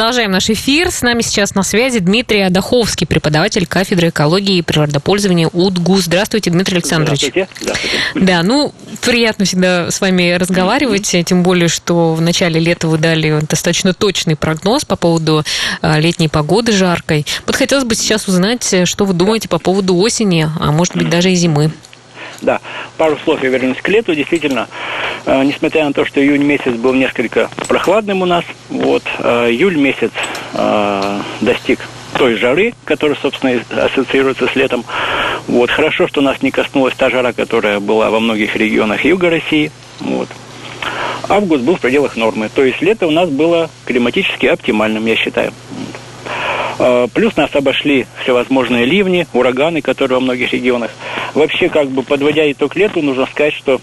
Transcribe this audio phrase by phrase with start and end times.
[0.00, 0.90] продолжаем наш эфир.
[0.90, 5.98] С нами сейчас на связи Дмитрий Адаховский, преподаватель кафедры экологии и природопользования УДГУ.
[5.98, 7.26] Здравствуйте, Дмитрий Александрович.
[7.26, 7.48] Здравствуйте.
[7.60, 7.96] Здравствуйте.
[8.14, 13.40] Да, ну, приятно всегда с вами разговаривать, тем более, что в начале лета вы дали
[13.46, 15.44] достаточно точный прогноз по поводу
[15.82, 17.26] а, летней погоды жаркой.
[17.44, 21.30] Вот хотелось бы сейчас узнать, что вы думаете по поводу осени, а может быть даже
[21.30, 21.72] и зимы.
[22.42, 22.60] Да,
[22.96, 24.14] пару слов я вернусь к лету.
[24.14, 24.68] Действительно,
[25.26, 29.76] э, несмотря на то, что июнь месяц был несколько прохладным у нас, вот, э, июль
[29.76, 30.10] месяц
[30.54, 31.80] э, достиг
[32.16, 34.84] той жары, которая, собственно, ассоциируется с летом.
[35.46, 39.70] Вот, хорошо, что нас не коснулась та жара, которая была во многих регионах юга России.
[40.00, 40.28] Вот.
[41.28, 42.50] Август был в пределах нормы.
[42.52, 45.52] То есть лето у нас было климатически оптимальным, я считаю.
[46.82, 50.90] А, плюс нас обошли всевозможные ливни, ураганы, которые во многих регионах.
[51.34, 53.80] Вообще, как бы подводя итог лету, нужно сказать, что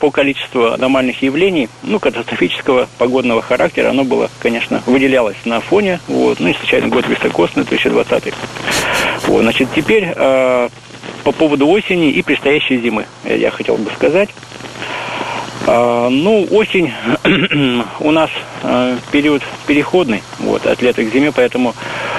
[0.00, 6.40] по количеству аномальных явлений, ну, катастрофического погодного характера, оно было, конечно, выделялось на фоне, вот,
[6.40, 8.34] ну, и случайно год високосный, 2020.
[9.28, 10.68] Вот, значит, теперь э,
[11.22, 14.30] по поводу осени и предстоящей зимы, я хотел бы сказать.
[15.68, 16.92] А, ну, осень
[18.00, 18.30] у нас
[18.64, 22.09] э, период переходный, вот, от лета к зиме, поэтому Э,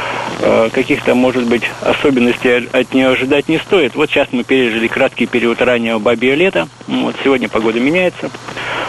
[0.74, 3.96] каких-то, может быть, особенностей от нее ожидать не стоит.
[3.96, 6.68] Вот сейчас мы пережили краткий период раннего бабьего лета.
[6.88, 8.32] Вот сегодня погода меняется.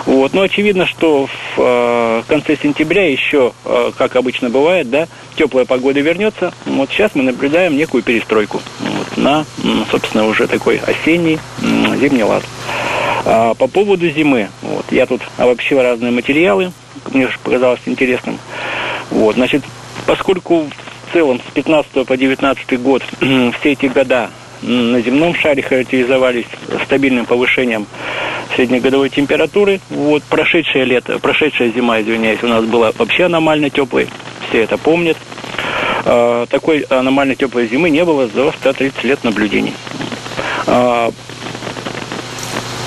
[0.07, 0.33] Вот.
[0.33, 6.01] Но очевидно, что в э, конце сентября еще, э, как обычно бывает, да, теплая погода
[6.01, 6.53] вернется.
[6.67, 9.45] Вот сейчас мы наблюдаем некую перестройку вот, на,
[9.91, 12.45] собственно, уже такой осенний зимний лад.
[13.25, 16.73] А по поводу зимы, вот, я тут обобщил разные материалы,
[17.13, 18.39] мне показалось интересным.
[19.11, 19.63] Вот, значит,
[20.07, 20.69] поскольку
[21.13, 24.31] целом с 15 по 19 год все эти года
[24.63, 26.47] на земном шаре характеризовались
[26.85, 27.87] стабильным повышением
[28.55, 29.81] среднегодовой температуры.
[29.91, 34.09] Вот прошедшее лето, прошедшая зима, извиняюсь, у нас была вообще аномально теплой.
[34.49, 35.17] Все это помнят.
[36.05, 39.73] А, такой аномально теплой зимы не было за 130 лет наблюдений.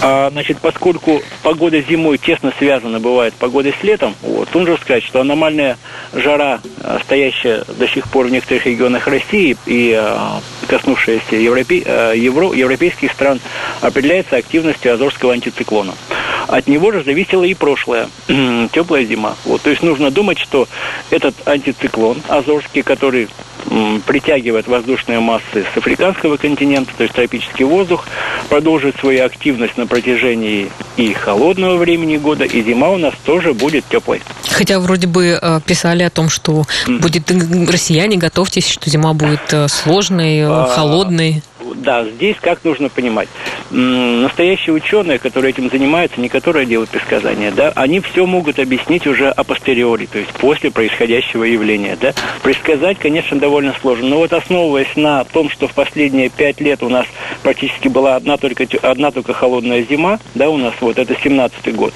[0.08, 5.20] А, значит, поскольку погода зимой тесно связана бывает погодой с летом, вот, нужно сказать, что
[5.20, 5.80] аномальная
[6.14, 12.14] жара, а, стоящая до сих пор в некоторых регионах России и а, коснувшаяся европе, а,
[12.14, 13.40] евро, европейских стран,
[13.82, 15.96] определяется активностью Азорского антициклона.
[16.48, 19.36] От него же зависела и прошлая теплая зима.
[19.44, 20.68] Вот, то есть нужно думать, что
[21.10, 23.28] этот антициклон Азорский, который
[24.06, 28.06] притягивает воздушные массы с африканского континента, то есть тропический воздух,
[28.50, 33.86] продолжит свою активность на протяжении и холодного времени года, и зима у нас тоже будет
[33.90, 34.22] теплой.
[34.50, 37.30] Хотя вроде бы э, писали о том, что будет
[37.70, 41.44] россияне, готовьтесь, что зима будет э, сложной, э, а, холодной
[41.76, 43.28] да, здесь как нужно понимать.
[43.72, 49.30] Настоящие ученые, которые этим занимаются, не которые делают предсказания, да, они все могут объяснить уже
[49.30, 52.14] апостериори, то есть после происходящего явления, да.
[52.44, 56.90] Предсказать, конечно, довольно сложно, но вот основываясь на том, что в последние пять лет у
[56.90, 57.06] нас
[57.42, 61.94] практически была одна только, одна только холодная зима, да, у нас вот это 17-й год,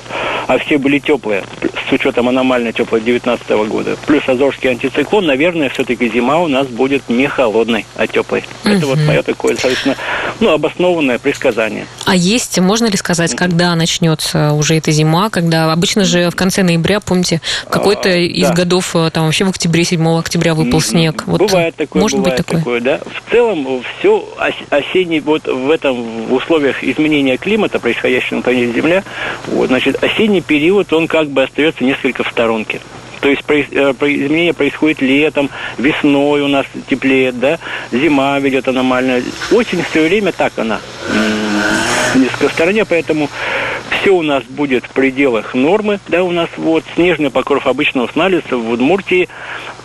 [0.47, 1.43] а все были теплые,
[1.87, 6.67] с учетом аномально теплой 19 -го года, плюс Азорский антициклон, наверное, все-таки зима у нас
[6.67, 8.43] будет не холодной, а теплой.
[8.63, 9.95] Это вот мое такое достаточно
[10.39, 11.85] ну, обоснованное предсказание.
[12.05, 16.63] А есть, можно ли сказать, когда начнется уже эта зима, когда обычно же в конце
[16.63, 18.53] ноября, помните, какой-то а, из да.
[18.53, 21.23] годов, э, там вообще в октябре, 7 октября выпал снег.
[21.25, 22.59] Вот бывает такое, может бывает быть такое.
[22.59, 22.99] такое, да.
[22.99, 24.27] В целом все
[24.69, 29.03] осенний, вот в этом, в условиях изменения климата, происходящего на планете Земля,
[29.47, 32.79] вот, значит, осенний период, он как бы остается несколько в сторонке.
[33.21, 37.59] То есть э, изменение происходит летом, весной у нас теплеет, да,
[37.91, 39.21] зима ведет аномально.
[39.51, 40.79] Осень все время так она
[42.13, 43.29] в стороне, поэтому
[43.89, 48.57] все у нас будет в пределах нормы, да, у нас вот снежный покров обычно устанавливается
[48.57, 49.27] в Удмуртии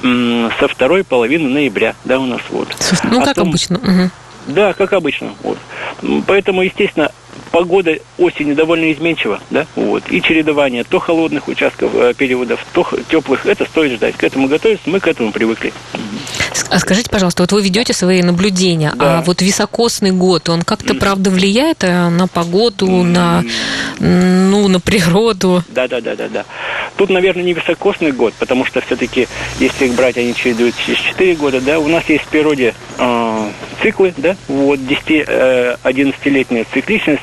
[0.00, 2.68] со второй половины ноября, да, у нас вот.
[3.04, 3.78] Ну, а как обычно.
[3.78, 4.10] Угу.
[4.48, 5.32] Да, как обычно.
[5.42, 5.58] Вот.
[6.26, 7.10] Поэтому, естественно,
[7.54, 13.46] погода осенью довольно изменчива, да, вот, и чередование то холодных участков, э, периодов, то теплых,
[13.46, 14.16] это стоит ждать.
[14.16, 15.72] К этому готовиться, мы к этому привыкли.
[16.68, 19.18] А скажите, пожалуйста, вот вы ведете свои наблюдения, да.
[19.18, 23.44] а вот високосный год, он как-то, правда, влияет э, на погоду, на,
[24.00, 25.62] ну, на природу?
[25.68, 26.44] Да, да, да, да, да.
[26.96, 29.28] Тут, наверное, не високосный год, потому что все-таки,
[29.58, 33.50] если их брать, они чередуют через 4 года, да, у нас есть в природе э,
[33.82, 37.22] циклы, да, вот 10-11-летняя э, цикличность,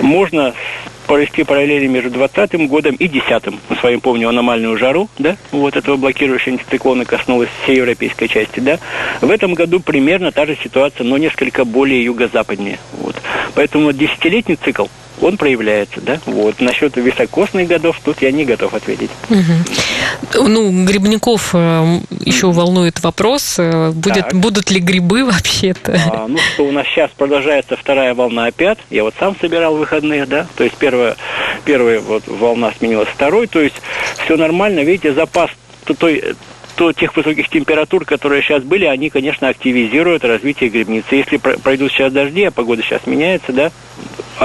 [0.00, 0.54] можно
[1.06, 5.76] провести параллели между 20 годом и 10 Мы с вами помним аномальную жару, да, вот
[5.76, 8.78] этого блокирующего антициклона коснулась всей европейской части, да.
[9.20, 13.16] В этом году примерно та же ситуация, но несколько более юго-западнее, вот.
[13.54, 14.86] Поэтому десятилетний цикл
[15.24, 16.20] он проявляется, да.
[16.26, 16.60] Вот.
[16.60, 19.10] Насчет високосных годов тут я не готов ответить.
[19.30, 20.48] Угу.
[20.48, 25.98] Ну, грибников э, еще волнует вопрос, э, будет, будут ли грибы вообще-то?
[26.12, 28.78] А, ну, что у нас сейчас продолжается вторая волна опять.
[28.90, 31.16] Я вот сам собирал выходные, да, то есть первая,
[31.64, 33.76] первая вот волна сменилась второй, то есть
[34.24, 35.50] все нормально, видите, запас
[35.98, 36.34] той,
[36.76, 41.14] то тех высоких температур, которые сейчас были, они, конечно, активизируют развитие грибницы.
[41.14, 43.70] Если пройдут сейчас дожди, а погода сейчас меняется, да,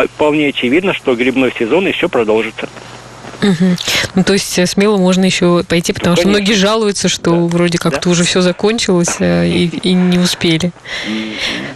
[0.07, 2.69] вполне очевидно, что грибной сезон еще продолжится.
[3.41, 3.75] Угу.
[4.15, 7.37] Ну, то есть э, смело можно еще пойти, потому ну, что многие жалуются, что да.
[7.37, 8.09] вроде как-то да.
[8.09, 10.71] уже все закончилось э, и, и не успели.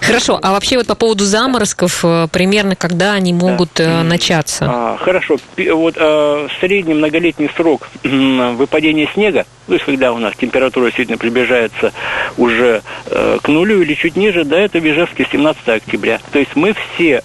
[0.01, 4.03] Хорошо, а вообще вот по поводу заморозков, э, примерно когда они могут да.
[4.03, 4.65] начаться?
[4.67, 5.37] А, хорошо,
[5.71, 11.93] вот а, средний многолетний срок выпадения снега, то есть когда у нас температура действительно приближается
[12.37, 16.19] уже к нулю или чуть ниже, да, это в Ижевске 17 октября.
[16.31, 17.23] То есть мы все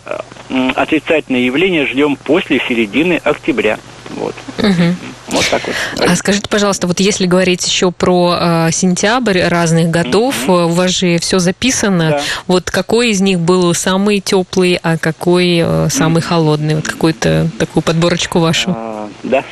[0.74, 3.78] отрицательные явления ждем после середины октября.
[4.10, 4.34] Вот.
[4.58, 4.94] Угу.
[5.28, 5.76] Вот так вот.
[6.08, 10.90] А скажите, пожалуйста, вот если говорить еще про э, сентябрь разных годов, mm у вас
[10.90, 12.10] же все записано.
[12.10, 12.20] Да.
[12.46, 16.74] Вот какой из них был самый теплый, а какой э, самый mm холодный?
[16.76, 18.74] Вот какую-то такую подборочку вашу.
[18.76, 19.44] А, да.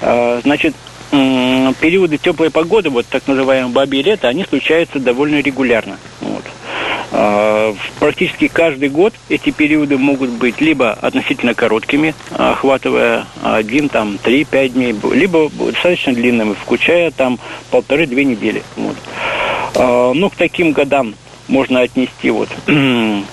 [0.00, 0.74] А, значит,
[1.10, 5.96] периоды теплой погоды, вот так называемые бабье лето, они случаются довольно регулярно.
[6.20, 6.44] Вот.
[7.10, 14.44] А, практически каждый год эти периоды могут быть либо относительно короткими, охватывая один, там, три,
[14.44, 17.38] пять дней, либо достаточно длинными, включая там
[17.70, 18.62] полторы-две недели.
[18.76, 18.96] Вот.
[19.74, 21.14] А, ну, к таким годам
[21.46, 23.24] можно отнести вот 10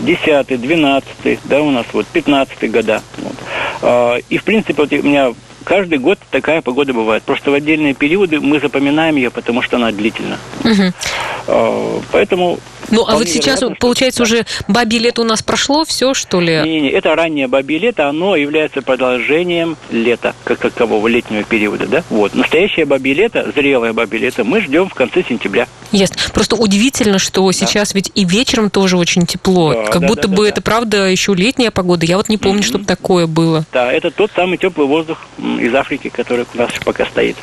[0.00, 3.02] 12 да, у нас вот 15 года.
[3.18, 3.34] Вот.
[3.80, 5.32] А, и, в принципе, вот у меня
[5.64, 7.22] каждый год такая погода бывает.
[7.22, 10.38] Просто в отдельные периоды мы запоминаем ее, потому что она длительна.
[10.64, 12.02] Угу.
[12.12, 12.58] Поэтому
[12.92, 14.34] ну, а вот сейчас, вероятно, получается, что...
[14.34, 16.60] уже бабье лето у нас прошло, все, что ли?
[16.62, 22.04] Не, не, это раннее бабье лето, оно является продолжением лета, как такового летнего периода, да?
[22.10, 22.34] Вот.
[22.34, 25.66] Настоящее бабье лето, зрелое бабье лето мы ждем в конце сентября.
[25.90, 26.16] Ясно.
[26.32, 27.52] Просто удивительно, что да.
[27.52, 29.72] сейчас ведь и вечером тоже очень тепло.
[29.74, 30.62] Да, как да, будто да, бы да, это, да.
[30.62, 32.06] правда, еще летняя погода.
[32.06, 32.66] Я вот не помню, mm-hmm.
[32.66, 33.64] чтобы такое было.
[33.72, 37.36] Да, это тот самый теплый воздух из Африки, который у нас пока стоит.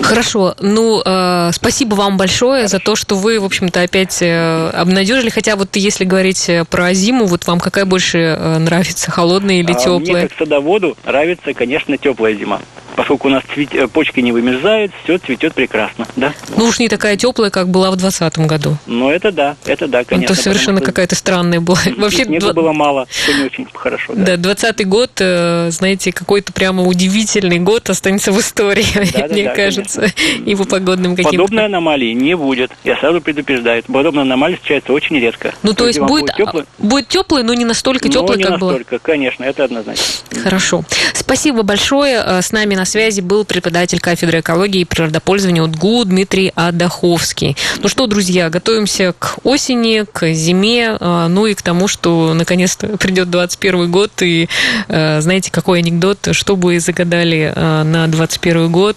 [0.00, 0.54] Хорошо.
[0.60, 2.76] Ну, э, спасибо вам большое Хорошо.
[2.76, 5.30] за то, что вы, в общем-то, опять э, обнадежили.
[5.30, 9.72] Хотя вот если говорить э, про зиму, вот вам какая больше э, нравится, холодная или
[9.72, 9.98] а теплая?
[9.98, 12.60] Мне как садоводу нравится, конечно, теплая зима
[12.96, 13.74] поскольку у нас цвет...
[13.74, 16.32] Э, почки не вымерзают, все цветет прекрасно, да?
[16.56, 18.76] Ну уж не такая теплая, как была в 2020 году.
[18.86, 20.32] Ну это да, это да, конечно.
[20.32, 20.86] Это совершенно что...
[20.86, 21.78] какая-то странная была.
[21.96, 22.52] Вообще снега 2...
[22.54, 24.14] было мало, что не очень хорошо.
[24.14, 29.50] Да, да 20 год, э, знаете, какой-то прямо удивительный год останется в истории, да, мне
[29.50, 30.50] кажется, конечно.
[30.50, 31.36] и по погодным каким-то.
[31.36, 33.82] Подобной аномалии не будет, я сразу предупреждаю.
[33.84, 35.54] Подобная аномалия встречается очень редко.
[35.62, 38.70] Ну то есть будет, будет теплый, теплый, но не настолько теплый, как было.
[38.70, 40.04] не настолько, конечно, это однозначно.
[40.42, 40.84] Хорошо.
[41.12, 42.22] Спасибо большое.
[42.24, 47.56] Э, с нами на связи был преподаватель кафедры экологии и природопользования УДГУ Дмитрий Адаховский.
[47.78, 52.88] Ну что, друзья, готовимся к осени, к зиме, э, ну и к тому, что наконец-то
[52.98, 54.10] придет 21 год.
[54.22, 54.48] И
[54.88, 58.96] э, знаете, какой анекдот, что бы загадали на 21 год,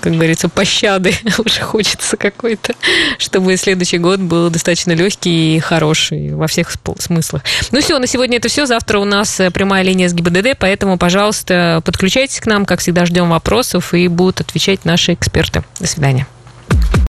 [0.00, 2.74] как говорится, пощады уже хочется какой-то,
[3.18, 7.42] чтобы следующий год был достаточно легкий и хороший во всех смыслах.
[7.70, 8.66] Ну все, на сегодня это все.
[8.66, 12.64] Завтра у нас прямая линия с ГИБДД, поэтому, пожалуйста, подключайтесь к нам.
[12.64, 15.64] Как всегда, ждем вопросов и будут отвечать наши эксперты.
[15.80, 16.26] До свидания.